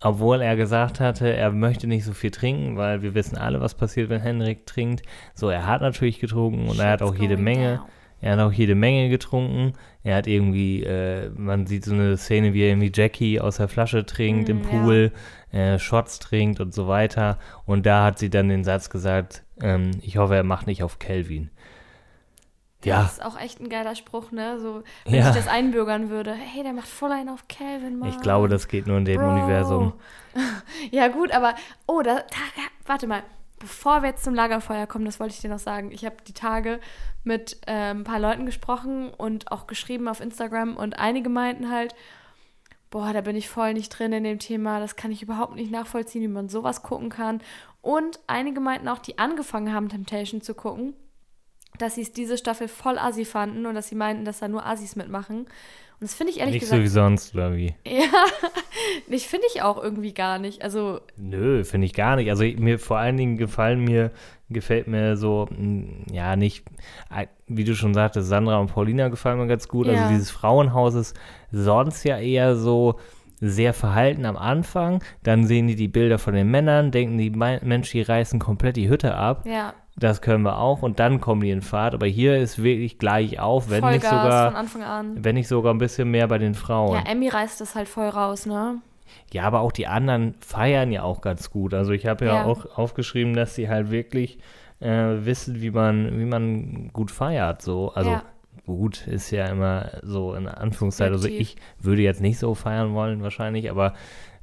[0.00, 3.74] obwohl er gesagt hatte, er möchte nicht so viel trinken, weil wir wissen alle, was
[3.74, 5.02] passiert, wenn Henrik trinkt.
[5.34, 7.86] So, er hat natürlich getrunken und er hat auch Shit's jede Menge, down.
[8.22, 9.74] Er hat auch jede Menge getrunken.
[10.02, 13.68] Er hat irgendwie, äh, man sieht so eine Szene, wie er irgendwie Jackie aus der
[13.68, 14.68] Flasche trinkt im Mm, ja.
[14.70, 15.12] Pool,
[15.52, 17.38] äh, Shots trinkt und so weiter.
[17.66, 20.98] Und da hat sie dann den Satz gesagt, ähm, ich hoffe, er macht nicht auf
[20.98, 21.50] Kelvin.
[22.84, 24.58] Ja, Das ist auch echt ein geiler Spruch, ne?
[24.58, 25.28] So, wenn Ja.
[25.30, 26.32] ich das einbürgern würde.
[26.34, 28.08] Hey, der macht voll einen auf Calvin, Mann.
[28.08, 29.30] ich glaube, das geht nur in dem Bro.
[29.32, 29.92] Universum.
[30.90, 31.54] Ja, gut, aber.
[31.86, 32.22] Oh, da, da.
[32.86, 33.22] Warte mal.
[33.62, 35.92] Bevor wir jetzt zum Lagerfeuer kommen, das wollte ich dir noch sagen.
[35.92, 36.80] Ich habe die Tage
[37.22, 41.94] mit ähm, ein paar Leuten gesprochen und auch geschrieben auf Instagram und einige meinten halt,
[42.90, 45.70] boah, da bin ich voll nicht drin in dem Thema, das kann ich überhaupt nicht
[45.70, 47.40] nachvollziehen, wie man sowas gucken kann.
[47.82, 50.94] Und einige meinten auch, die angefangen haben, Temptation zu gucken,
[51.78, 54.66] dass sie es diese Staffel voll assi fanden und dass sie meinten, dass da nur
[54.66, 55.46] Assis mitmachen.
[56.02, 56.82] Und das finde ich ehrlich Nicht so gesagt.
[56.82, 57.76] wie sonst, oder wie?
[57.86, 58.26] ja,
[59.06, 60.60] ich finde ich auch irgendwie gar nicht.
[60.60, 62.28] Also, Nö, finde ich gar nicht.
[62.28, 64.10] Also mir vor allen Dingen gefallen mir,
[64.50, 66.64] gefällt mir so, mh, ja, nicht,
[67.16, 69.86] äh, wie du schon sagtest, Sandra und Paulina gefallen mir ganz gut.
[69.86, 69.92] Ja.
[69.92, 71.16] Also dieses Frauenhaus ist
[71.52, 72.98] sonst ja eher so
[73.40, 75.04] sehr verhalten am Anfang.
[75.22, 78.88] Dann sehen die die Bilder von den Männern, denken die, Mensch, die reißen komplett die
[78.88, 79.46] Hütte ab.
[79.46, 80.82] ja, Das können wir auch.
[80.82, 81.94] Und dann kommen die in Fahrt.
[81.94, 85.24] Aber hier ist wirklich gleich auf, wenn nicht Vollgas von sogar, Anfang an.
[85.24, 86.94] wenn nicht sogar ein bisschen mehr bei den Frauen.
[86.94, 88.76] Ja, Emmy reißt das halt voll raus, ne?
[89.32, 91.74] Ja, aber auch die anderen feiern ja auch ganz gut.
[91.74, 92.44] Also ich habe ja, Ja.
[92.44, 94.38] auch aufgeschrieben, dass sie halt wirklich
[94.80, 97.60] äh, wissen, wie man, wie man gut feiert.
[97.62, 98.22] So, also Ja.
[98.66, 101.12] gut ist ja immer so in Anführungszeichen.
[101.12, 103.92] Also ich würde jetzt nicht so feiern wollen wahrscheinlich, aber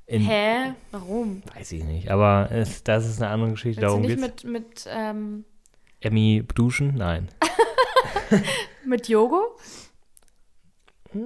[0.10, 0.74] in, Hä?
[0.92, 1.42] Warum?
[1.56, 2.10] weiß ich nicht.
[2.12, 3.82] Aber es, das ist eine andere Geschichte.
[3.82, 4.44] Willst du Darum nicht geht's.
[4.44, 5.46] mit, mit, ähm,
[6.02, 6.96] Emmy duschen?
[6.96, 7.30] Nein.
[8.86, 9.56] mit Yogo?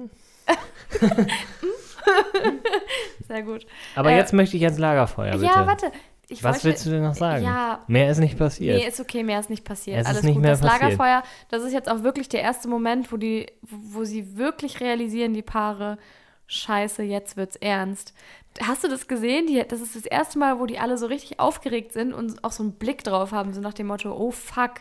[3.28, 3.66] Sehr gut.
[3.94, 5.44] Aber Äh, jetzt möchte ich ans Lagerfeuer, bitte.
[5.46, 5.90] Ja, warte.
[6.28, 7.44] Ich Was wollte- willst du denn noch sagen?
[7.44, 8.78] Ja, Mehr ist nicht passiert.
[8.78, 9.98] Nee, ist okay, mehr ist nicht passiert.
[9.98, 10.42] Es ist Alles nicht gut.
[10.42, 10.82] mehr das passiert.
[10.82, 15.34] Lagerfeuer, das ist jetzt auch wirklich der erste Moment, wo die, wo sie wirklich realisieren,
[15.34, 15.98] die Paare,
[16.46, 18.14] scheiße, jetzt wird's ernst.
[18.62, 19.46] Hast du das gesehen?
[19.46, 22.52] Die, das ist das erste Mal, wo die alle so richtig aufgeregt sind und auch
[22.52, 24.80] so einen Blick drauf haben, so nach dem Motto, oh fuck.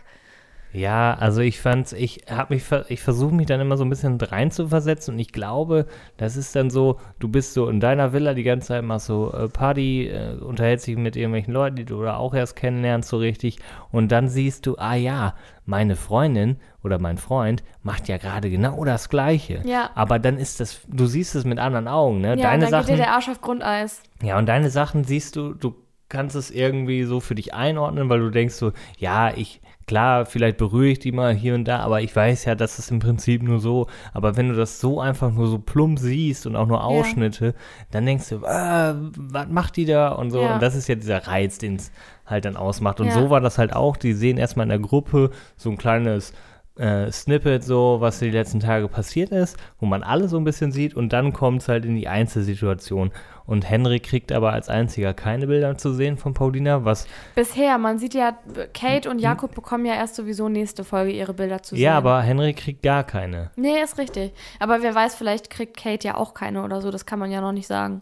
[0.74, 4.20] Ja, also ich fand's, ich habe mich, ich versuche mich dann immer so ein bisschen
[4.20, 5.86] reinzuversetzen und ich glaube,
[6.18, 9.32] das ist dann so, du bist so in deiner Villa die ganze Zeit, machst so
[9.34, 13.18] äh, Party, äh, unterhältst dich mit irgendwelchen Leuten, die du oder auch erst kennenlernst so
[13.18, 13.60] richtig
[13.92, 15.36] und dann siehst du, ah ja,
[15.68, 19.62] meine Freundin oder mein Freund macht ja gerade genau das Gleiche.
[19.66, 19.90] Ja.
[19.96, 22.30] Aber dann ist das, du siehst es mit anderen Augen, ne?
[22.30, 24.02] Ja, Deine und dann geht Sachen, dir der Arsch auf Grundeis.
[24.22, 25.76] ja, und deine Sachen siehst du, du
[26.10, 30.58] kannst es irgendwie so für dich einordnen, weil du denkst so, ja, ich, klar, vielleicht
[30.58, 33.42] berühre ich die mal hier und da, aber ich weiß ja, das ist im Prinzip
[33.42, 33.88] nur so.
[34.14, 37.56] Aber wenn du das so einfach nur so plump siehst und auch nur Ausschnitte,
[37.90, 40.42] dann denkst du, äh, was macht die da und so.
[40.42, 40.54] Ja.
[40.54, 41.92] Und das ist ja dieser Reiz, den es
[42.28, 43.00] halt dann ausmacht.
[43.00, 43.14] Und Ja.
[43.14, 43.98] so war das halt auch.
[43.98, 46.32] Die sehen erstmal in der Gruppe so ein kleines
[46.78, 50.72] äh, Snippet, so was die letzten Tage passiert ist, wo man alles so ein bisschen
[50.72, 53.12] sieht und dann kommt es halt in die Einzelsituation.
[53.46, 58.00] Und Henry kriegt aber als einziger keine Bilder zu sehen von Paulina, was Bisher, man
[58.00, 58.38] sieht ja,
[58.74, 61.84] Kate und Jakob bekommen ja erst sowieso nächste Folge ihre Bilder zu sehen.
[61.84, 63.52] ja, aber Henry kriegt gar keine.
[63.56, 64.34] Nee, ist richtig.
[64.60, 67.42] Aber wer weiß, vielleicht kriegt Kate ja auch keine oder so, das kann man ja
[67.42, 68.02] noch nicht sagen.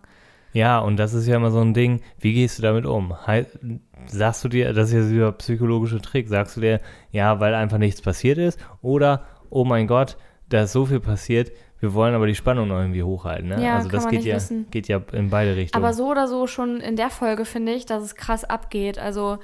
[0.53, 3.15] Ja, und das ist ja immer so ein Ding, wie gehst du damit um?
[4.07, 7.77] Sagst du dir, das ist ja dieser psychologische Trick, sagst du dir, ja, weil einfach
[7.77, 10.17] nichts passiert ist, oder, oh mein Gott,
[10.49, 13.63] da ist so viel passiert, wir wollen aber die Spannung noch irgendwie hochhalten, ne?
[13.63, 14.67] Ja, also das geht ja, wissen.
[14.69, 15.83] geht ja in beide Richtungen.
[15.83, 18.99] Aber so oder so schon in der Folge finde ich, dass es krass abgeht.
[18.99, 19.39] Also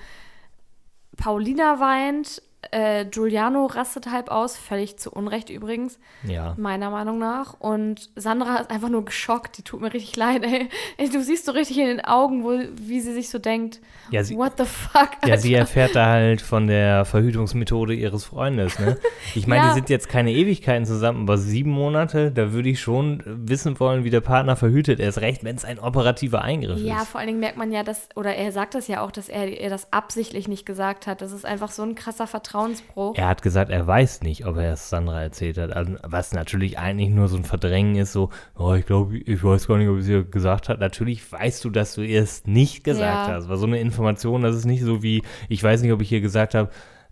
[1.17, 6.53] Paulina weint, äh, Giuliano rastet halb aus, völlig zu Unrecht übrigens, ja.
[6.57, 7.53] meiner Meinung nach.
[7.59, 10.67] Und Sandra ist einfach nur geschockt, die tut mir richtig leid, ey.
[10.97, 14.23] Ey, Du siehst so richtig in den Augen, wo, wie sie sich so denkt, Ja,
[14.23, 15.11] sie, what the fuck?
[15.25, 15.59] ja, sie Alter.
[15.69, 18.97] erfährt da halt von der Verhütungsmethode ihres Freundes, ne?
[19.35, 19.67] Ich meine, Ja.
[19.69, 24.03] die sind jetzt keine Ewigkeiten zusammen, aber sieben Monate, da würde ich schon wissen wollen,
[24.03, 24.99] wie der Partner verhütet.
[24.99, 27.09] Erst recht, wenn es ein operativer Eingriff Ja, ist.
[27.09, 29.61] vor allen Dingen merkt man ja, dass, oder er sagt das ja auch, dass er
[29.61, 31.21] ihr das absichtlich nicht gesagt hat.
[31.21, 33.15] Das ist einfach so ein krasser Vertrauensbruch.
[33.17, 35.71] Er hat gesagt, er weiß nicht, ob er es Sandra erzählt hat.
[35.71, 39.67] Also, was natürlich eigentlich nur so ein Verdrängen ist, so, oh, ich glaube, ich weiß
[39.67, 40.79] gar nicht, ob es ihr gesagt hat.
[40.79, 43.35] Natürlich weißt du, dass du ihr es nicht gesagt Ja.
[43.35, 43.49] hast.
[43.49, 46.21] War so eine Information, das ist nicht so wie, ich weiß nicht, ob ich ihr
[46.21, 46.69] gesagt habe,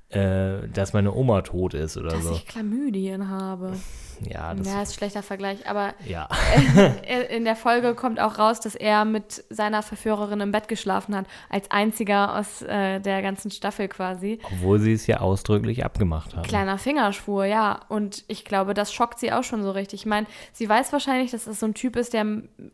[0.10, 2.34] äh, dass meine Oma tot ist oder Dass so.
[2.34, 3.74] ich Chlamydien habe.
[4.22, 6.28] Ja, das, Ja, ist ein schlechter Vergleich, aber ja.
[7.30, 11.26] in der Folge kommt auch raus, dass er mit seiner Verführerin im Bett geschlafen hat,
[11.50, 14.40] als einziger aus äh, der ganzen Staffel quasi.
[14.44, 16.44] Obwohl sie es ja ausdrücklich abgemacht haben.
[16.44, 17.80] Kleiner Fingerschwur, ja.
[17.90, 20.02] Und ich glaube, das schockt sie auch schon so richtig.
[20.02, 22.26] Ich meine, sie weiß wahrscheinlich, dass das so ein Typ ist, der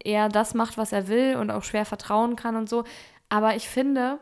[0.04, 2.84] eher das macht, was er will und auch schwer vertrauen kann und so.
[3.30, 4.20] Aber ich finde,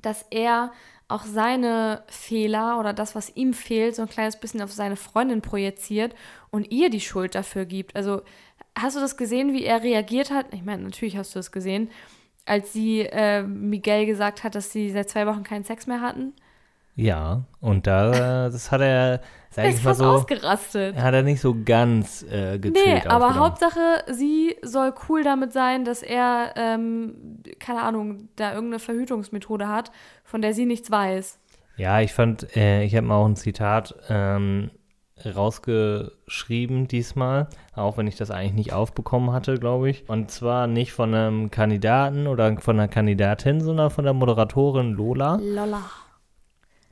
[0.00, 0.72] dass er
[1.14, 5.42] auch seine Fehler oder das, was ihm fehlt, so ein kleines bisschen auf seine Freundin
[5.42, 6.14] projiziert
[6.50, 7.94] und ihr die Schuld dafür gibt.
[7.94, 8.22] Also
[8.76, 10.52] hast du das gesehen, wie er reagiert hat?
[10.52, 11.88] Ich meine, natürlich hast du das gesehen,
[12.46, 16.32] als sie äh, Miguel gesagt hat, dass sie seit zwei Wochen keinen Sex mehr hatten.
[16.96, 20.96] Ja, und da, das hat er, sag ich mal fast so, ausgerastet.
[20.96, 23.34] hat er nicht so ganz äh, Nee, aber aufgenommen.
[23.40, 29.90] Hauptsache, sie soll cool damit sein, dass er, ähm, keine Ahnung, da irgendeine Verhütungsmethode hat,
[30.22, 31.40] von der sie nichts weiß.
[31.76, 34.70] Ja, ich fand, äh, ich habe mal auch ein Zitat ähm,
[35.24, 40.08] rausgeschrieben diesmal, auch wenn ich das eigentlich nicht aufbekommen hatte, glaube ich.
[40.08, 45.40] Und zwar nicht von einem Kandidaten oder von einer Kandidatin, sondern von der Moderatorin Lola.
[45.42, 45.82] Lolla.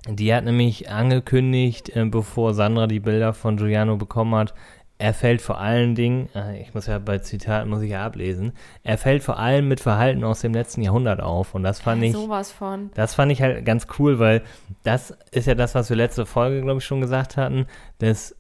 [0.08, 4.54] Die hat nämlich angekündigt, äh, bevor Sandra die Bilder von Giuliano bekommen hat,
[4.98, 8.52] er fällt vor allen Dingen, äh, ich muss ja bei Zitaten, muss ich ja ablesen,
[8.84, 11.54] er fällt vor allem mit Verhalten aus dem letzten Jahrhundert auf.
[11.54, 12.90] Und das fand ich, Sowas von.
[12.94, 14.42] das fand ich halt ganz cool, weil
[14.84, 17.66] das ist ja das, was wir letzte Folge, glaube ich, schon gesagt hatten,
[17.98, 18.36] dass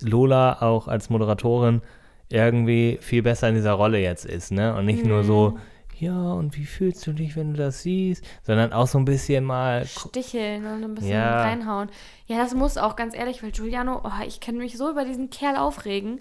[0.00, 1.82] Lola auch als Moderatorin
[2.28, 4.74] irgendwie viel besser in dieser Rolle jetzt ist, ne?
[4.74, 5.58] Und nicht nur so,
[5.98, 9.44] ja, und wie fühlst du dich, wenn du das siehst, sondern auch so ein bisschen
[9.44, 11.40] mal Sticheln und ein bisschen Ja.
[11.42, 11.90] reinhauen.
[12.26, 15.30] Ja, das muss auch, ganz ehrlich, weil Giuliano, oh, ich kann mich so über diesen
[15.30, 16.20] Kerl aufregen.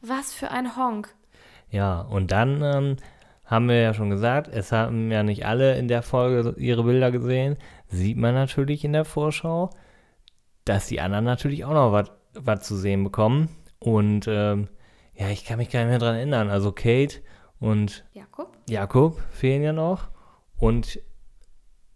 [0.00, 1.14] Was für ein Honk.
[1.70, 2.96] Ja, und dann ähm,
[3.46, 7.10] haben wir ja schon gesagt, es haben ja nicht alle in der Folge ihre Bilder
[7.10, 7.56] gesehen.
[7.88, 9.70] Sieht man natürlich in der Vorschau,
[10.64, 13.48] dass die anderen natürlich auch noch was zu sehen bekommen.
[13.78, 14.68] Und ähm,
[15.14, 16.50] ja, ich kann mich gar nicht mehr dran erinnern.
[16.50, 17.20] Also Kate
[17.62, 18.56] und Jakob?
[18.68, 20.08] Jakob fehlen ja noch.
[20.58, 21.00] Und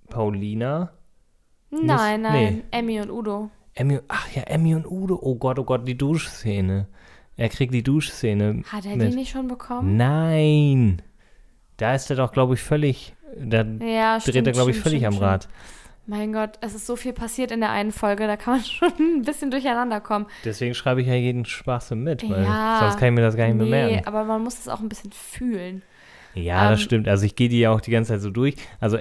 [0.09, 0.93] Paulina.
[1.71, 2.55] Nein, Muss- nein.
[2.55, 2.63] nee.
[2.71, 3.51] Emmy und Udo.
[3.75, 5.19] Emmy, ach ja, Emmy und Udo.
[5.21, 6.87] Oh Gott, oh Gott, die Duschszene.
[7.37, 8.63] Er kriegt die Duschszene.
[8.73, 9.13] Hat er mit.
[9.13, 9.97] die nicht schon bekommen?
[9.97, 11.03] Nein.
[11.77, 13.15] Da ist er doch, glaube ich, völlig.
[13.39, 14.35] Da Ja, stimmt.
[14.37, 15.49] dreht er, glaube ich, stimmt, völlig stimmt, am Rad.
[16.07, 18.93] Mein Gott, es ist so viel passiert in der einen Folge, da kann man schon
[18.99, 20.27] ein bisschen durcheinander kommen.
[20.45, 22.79] Deswegen schreibe ich ja jeden Schwachsinn mit, weil Ja.
[22.81, 24.07] sonst kann ich mir das gar nicht Nee, bemerken.
[24.07, 25.83] aber man muss es auch ein bisschen fühlen.
[26.35, 27.09] Ja, das ähm, stimmt.
[27.09, 28.55] Also ich gehe die ja auch die ganze Zeit so durch.
[28.79, 28.99] Also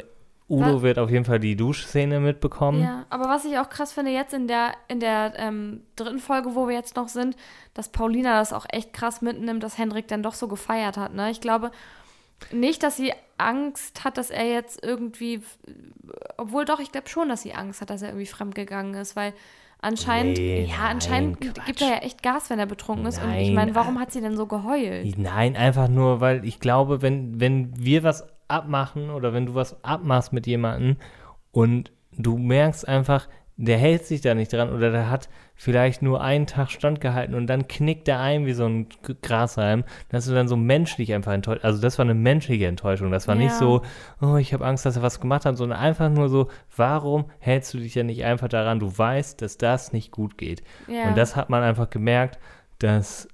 [0.47, 0.81] Udo Was?
[0.83, 2.81] wird auf jeden Fall die Duschszene mitbekommen.
[2.81, 6.53] Ja, aber was ich auch krass finde jetzt in der, in der ähm, dritten Folge,
[6.55, 7.35] wo wir jetzt noch sind,
[7.73, 11.13] dass Paulina das auch echt krass mitnimmt, dass Hendrik dann doch so gefeiert hat.
[11.15, 11.31] Ne?
[11.31, 11.71] Ich glaube
[12.51, 15.41] nicht, dass sie Angst hat, dass er jetzt irgendwie,
[16.37, 19.33] obwohl doch, ich glaube schon, dass sie Angst hat, dass er irgendwie fremdgegangen ist, weil
[19.81, 21.65] anscheinend, Nee, ja, nein, anscheinend Quatsch.
[21.65, 23.21] gibt er ja echt Gas, wenn er betrunken ist.
[23.21, 25.17] Und ich Nein, meine, warum hat sie denn so geheult?
[25.17, 29.83] Nein, einfach nur, weil ich glaube, wenn, wenn wir was abmachen oder wenn du was
[29.83, 30.97] abmachst mit jemandem
[31.51, 36.21] und du merkst einfach, der hält sich da nicht dran oder der hat vielleicht nur
[36.21, 38.87] einen Tag standgehalten und dann knickt er ein wie so ein
[39.21, 41.63] Grashalm, dass du dann so menschlich einfach enttäuscht.
[41.63, 43.11] Also das war eine menschliche Enttäuschung.
[43.11, 43.57] Das war nicht Ja.
[43.57, 43.81] so,
[44.21, 47.73] oh, ich habe Angst, dass er was gemacht hat, sondern einfach nur so, warum hältst
[47.73, 48.79] du dich ja nicht einfach daran?
[48.79, 50.61] Du weißt, dass das nicht gut geht.
[50.87, 51.07] Ja.
[51.07, 52.37] Und das hat man einfach gemerkt,
[52.79, 53.29] dass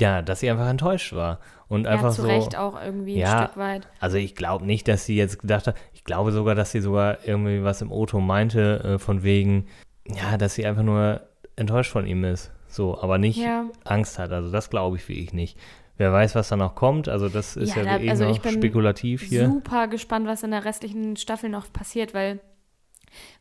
[0.00, 2.28] ja, dass sie einfach enttäuscht war und einfach ja, zu so.
[2.28, 3.38] Recht auch irgendwie Ja.
[3.38, 3.88] ein Stück weit.
[4.00, 5.76] Also ich glaube nicht, dass sie jetzt gedacht hat.
[6.06, 9.66] Ich glaube sogar, dass sie sogar irgendwie was im Auto meinte äh, von wegen,
[10.06, 11.20] ja, dass sie einfach nur
[11.56, 12.52] enttäuscht von ihm ist.
[12.68, 13.64] So, aber nicht Ja.
[13.82, 14.30] Angst hat.
[14.30, 15.58] Also das glaube ich wirklich nicht.
[15.96, 17.08] Wer weiß, was da noch kommt.
[17.08, 19.46] Also das ist Ja, ja, da- wirklich also noch ich bin spekulativ hier.
[19.48, 22.38] super gespannt, was in der restlichen Staffel noch passiert, weil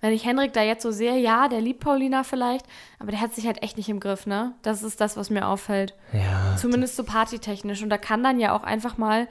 [0.02, 2.66] wenn ich Henrik da jetzt so sehe, ja, der liebt Paulina vielleicht,
[2.98, 4.54] aber der hat sich halt echt nicht im Griff, ne?
[4.64, 5.94] Das ist das, was mir auffällt.
[6.14, 7.84] Ja, Zumindest so partytechnisch.
[7.84, 9.28] Und da kann dann ja auch einfach mal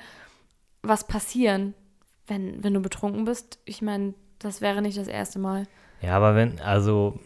[0.83, 1.75] was passieren,
[2.27, 3.59] wenn, wenn du betrunken bist.
[3.65, 5.65] Ich meine, das wäre nicht das erste Mal.
[6.01, 7.19] Ja, aber wenn, also,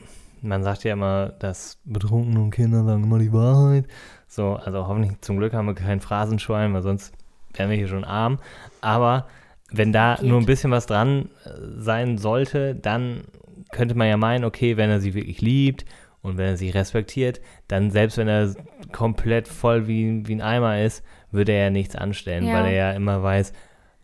[0.43, 3.87] man sagt ja immer, dass Betrunkene und Kinder sagen immer die Wahrheit.
[4.27, 7.13] So, also hoffentlich zum Glück haben wir kein Phrasenschwein, weil sonst
[7.55, 8.39] wären wir hier schon arm.
[8.81, 9.27] Aber
[9.71, 10.29] wenn da Geht.
[10.29, 13.25] nur ein bisschen was dran äh, sein sollte, dann
[13.73, 15.85] könnte man ja meinen, okay, wenn er sie wirklich liebt
[16.23, 18.55] und wenn er sie respektiert, dann selbst wenn er
[18.93, 22.55] komplett voll wie, wie ein Eimer ist, würde er ja nichts anstellen, Ja.
[22.55, 23.53] weil er ja immer weiß,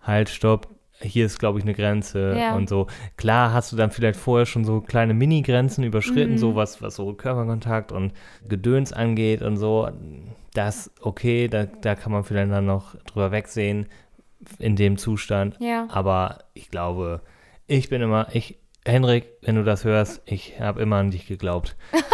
[0.03, 0.69] halt, stopp,
[1.01, 2.55] hier ist, glaube ich, eine Grenze Ja.
[2.55, 2.87] und so.
[3.17, 6.39] Klar hast du dann vielleicht vorher schon so kleine Mini-Grenzen überschritten, Mhm.
[6.39, 8.13] so was, was so Körperkontakt und
[8.49, 9.89] Gedöns angeht und so.
[10.55, 13.87] Das, okay, da, da kann man vielleicht dann noch drüber wegsehen
[14.59, 15.57] in dem Zustand.
[15.61, 15.87] Ja.
[15.91, 17.23] Aber ich glaube,
[17.67, 21.77] ich bin immer, ich Henrik, wenn du das hörst, ich habe immer an dich geglaubt.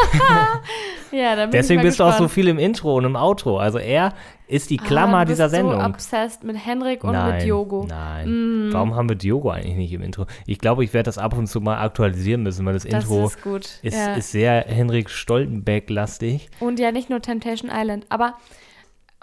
[1.12, 3.16] Ja, da bin Deswegen ich mal bist du auch so viel im Intro und im
[3.16, 3.58] Outro.
[3.58, 4.14] Also er
[4.46, 5.80] ist die Klammer ah, dieser Sendung.
[5.80, 7.86] so obsessed mit Henrik und nein, mit Yogo.
[7.88, 8.68] Nein.
[8.68, 8.72] Mm.
[8.72, 10.26] Warum haben wir Diogo eigentlich nicht im Intro?
[10.46, 13.26] Ich glaube, ich werde das ab und zu mal aktualisieren müssen, weil das, Das Intro
[13.26, 14.14] ist ist, ja.
[14.14, 16.48] ist sehr Henrik Stoltenberg-lastig.
[16.60, 18.06] Und ja, nicht nur Temptation Island.
[18.08, 18.34] Aber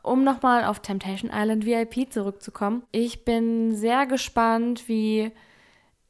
[0.03, 5.31] um nochmal auf Temptation Island VIP zurückzukommen, ich bin sehr gespannt, wie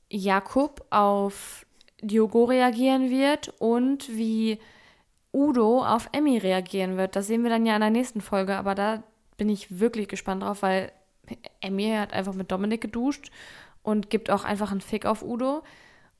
[0.10, 1.66] Jakob auf
[2.02, 4.60] Diogo reagieren wird und wie
[5.34, 7.16] Udo auf Emmy reagieren wird.
[7.16, 9.04] Das sehen wir dann ja in der nächsten Folge, aber da
[9.38, 10.92] bin ich wirklich gespannt drauf, weil
[11.62, 13.32] Emmy hat einfach mit Dominik geduscht
[13.84, 15.64] und gibt auch einfach einen Fick auf Udo.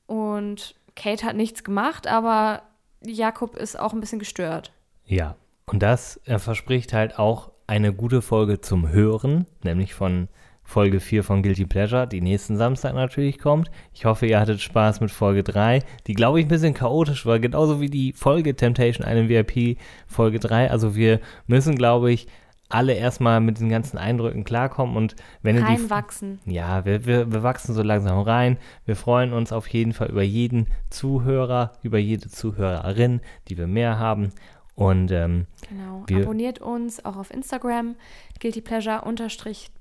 [0.06, 2.62] Und Kate hat nichts gemacht, aber
[3.04, 4.72] Jakob ist auch ein bisschen gestört.
[5.04, 10.28] Ja, und das verspricht halt auch eine gute Folge zum Hören, nämlich von
[10.68, 13.70] Folge 4 von Guilty Pleasure, die nächsten Samstag natürlich kommt.
[13.94, 17.38] Ich hoffe, ihr hattet Spaß mit Folge 3, die glaube ich ein bisschen chaotisch war,
[17.38, 20.70] genauso wie die Folge Temptation einen VIP Folge 3.
[20.70, 22.28] Also wir müssen, glaube ich,
[22.68, 26.38] alle erstmal mit den ganzen Eindrücken klarkommen und wenn die Reinwachsen.
[26.44, 28.58] ja, wir, wir, wir wachsen so langsam rein.
[28.84, 33.98] Wir freuen uns auf jeden Fall über jeden Zuhörer, über jede Zuhörerin, die wir mehr
[33.98, 34.32] haben.
[34.74, 36.04] Und ähm, Genau.
[36.22, 37.96] Abonniert uns auch auf Instagram,
[38.38, 39.02] Guilty Pleasure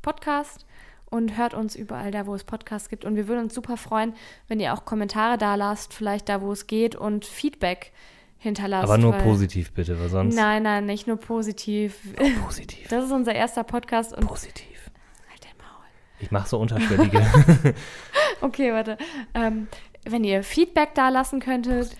[0.02, 0.65] Podcast
[1.10, 3.06] und hört uns überall da, wo es Podcasts gibt.
[3.06, 4.13] Und wir würden uns super freuen,
[4.48, 7.91] wenn ihr auch Kommentare da lasst, vielleicht da, wo es geht und Feedback
[8.39, 8.84] hinterlasst.
[8.84, 11.98] aber nur positiv bitte, weil sonst Nein, nein, nicht nur positiv.
[12.46, 12.88] positiv.
[12.89, 14.91] Das ist unser erster Podcast und Positiv.
[15.30, 15.86] halt dein Maul.
[16.20, 17.26] Ich mache so unterschwellige.
[18.41, 19.00] Okay, warte.
[19.34, 19.67] Ähm,
[20.06, 21.96] wenn ihr Feedback da lassen könntet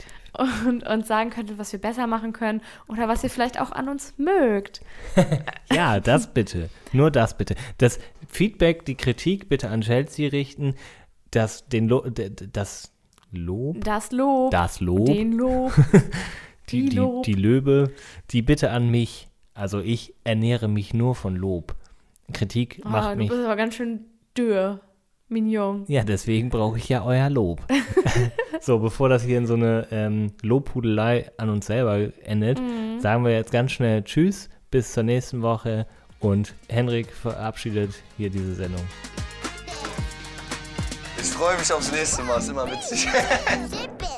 [0.68, 3.90] und uns sagen könntet, was wir besser machen können oder was ihr vielleicht auch an
[3.90, 4.82] uns mögt.
[5.72, 6.70] ja, das bitte.
[6.94, 7.56] Nur das bitte.
[7.78, 10.76] Das Feedback, die Kritik bitte an Chelsea richten.
[11.32, 12.92] Das, den Lo das
[13.32, 15.74] Lob, Das Lob, das Lob, den Lob,
[16.70, 17.24] die, die die, Lob.
[17.24, 17.92] die Löbe,
[18.32, 19.28] die bitte an mich.
[19.54, 21.76] Also ich ernähre mich nur von Lob.
[22.34, 24.06] Kritik Ah, macht du mich bist aber ganz schön
[24.38, 24.82] dürr,
[25.30, 25.84] Mignon.
[25.88, 27.62] Ja, deswegen brauche ich ja euer Lob.
[28.62, 33.00] so, bevor das hier in so eine ähm, Lobhudelei an uns selber endet, Mhm.
[33.02, 35.86] sagen wir jetzt ganz schnell Tschüss, bis zur nächsten Woche
[36.20, 38.82] und Henrik verabschiedet hier diese Sendung.
[41.20, 43.08] Ich freue mich aufs nächste Mal, ist immer witzig.